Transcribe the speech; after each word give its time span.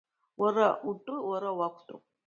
Уара 0.41 0.67
утәы 0.89 1.15
уара 1.29 1.49
уақәтәоуп. 1.59 2.03